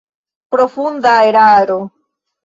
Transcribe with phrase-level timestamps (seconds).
[0.53, 1.77] Profunda eraro!